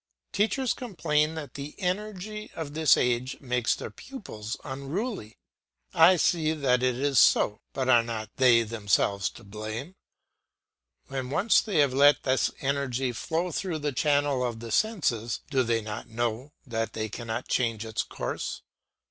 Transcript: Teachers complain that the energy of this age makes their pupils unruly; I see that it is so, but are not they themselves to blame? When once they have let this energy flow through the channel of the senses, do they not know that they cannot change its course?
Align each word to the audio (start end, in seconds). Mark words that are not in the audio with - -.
Teachers 0.33 0.73
complain 0.73 1.35
that 1.35 1.53
the 1.53 1.75
energy 1.77 2.49
of 2.55 2.73
this 2.73 2.97
age 2.97 3.39
makes 3.39 3.75
their 3.75 3.91
pupils 3.91 4.57
unruly; 4.63 5.37
I 5.93 6.15
see 6.17 6.53
that 6.53 6.81
it 6.81 6.95
is 6.95 7.19
so, 7.19 7.59
but 7.71 7.87
are 7.87 8.01
not 8.01 8.31
they 8.37 8.63
themselves 8.63 9.29
to 9.29 9.43
blame? 9.43 9.93
When 11.05 11.29
once 11.29 11.61
they 11.61 11.77
have 11.81 11.93
let 11.93 12.23
this 12.23 12.49
energy 12.61 13.11
flow 13.11 13.51
through 13.51 13.77
the 13.77 13.91
channel 13.93 14.43
of 14.43 14.59
the 14.59 14.71
senses, 14.71 15.41
do 15.51 15.61
they 15.61 15.81
not 15.81 16.09
know 16.09 16.51
that 16.65 16.93
they 16.93 17.07
cannot 17.07 17.47
change 17.47 17.85
its 17.85 18.01
course? 18.01 18.63